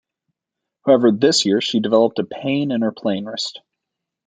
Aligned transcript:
However, 0.83 1.11
this 1.11 1.45
year 1.45 1.61
she 1.61 1.79
developed 1.79 2.17
a 2.17 2.23
pain 2.23 2.71
in 2.71 2.81
her 2.81 2.91
playing 2.91 3.25
wrist. 3.25 3.61